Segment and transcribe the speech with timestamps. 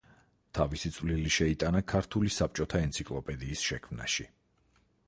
[0.59, 4.29] თავისი წვლილი შეიტანა ქართული საბჭოთა ენციკლოპედიის შექმნაში.